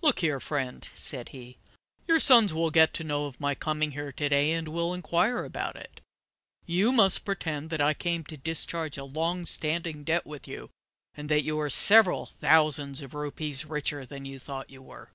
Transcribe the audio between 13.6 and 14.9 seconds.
richer than you thought you